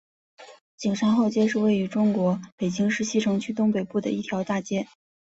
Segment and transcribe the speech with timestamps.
[0.77, 4.87] 景山后街是位于中国北京市西城区东北部的一条大街。